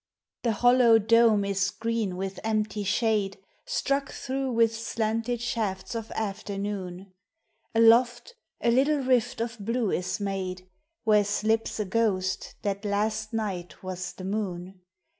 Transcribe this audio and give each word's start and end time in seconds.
The 0.41 0.53
hollow 0.53 0.97
dome 0.97 1.45
is 1.45 1.69
given 1.69 2.17
with 2.17 2.39
empty 2.43 2.83
shade, 2.83 3.37
Struck 3.65 4.11
through 4.11 4.51
with 4.53 4.75
slanted 4.75 5.39
shafts 5.41 5.95
ol 5.95 6.05
after 6.15 6.57
noon; 6.57 7.13
Aloft, 7.75 8.33
a 8.61 8.71
little 8.71 9.03
rifl 9.03 9.41
of 9.41 9.59
blue 9.63 9.91
is 9.91 10.19
made, 10.19 10.67
Where 11.03 11.21
sli,,« 11.21 11.79
a 11.79 11.85
ghoel 11.85 12.23
thai 12.63 12.79
las! 12.83 13.27
D«gh1 13.27 13.67
ww 13.83 14.15
th. 14.15 14.25
moon. 14.27 14.81